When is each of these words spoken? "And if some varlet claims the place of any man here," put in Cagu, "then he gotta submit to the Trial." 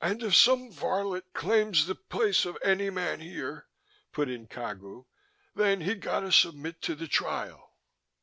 "And 0.00 0.22
if 0.22 0.34
some 0.34 0.72
varlet 0.72 1.34
claims 1.34 1.84
the 1.84 1.94
place 1.94 2.46
of 2.46 2.56
any 2.64 2.88
man 2.88 3.20
here," 3.20 3.66
put 4.12 4.30
in 4.30 4.46
Cagu, 4.46 5.04
"then 5.54 5.82
he 5.82 5.94
gotta 5.94 6.32
submit 6.32 6.80
to 6.80 6.94
the 6.94 7.06
Trial." 7.06 7.74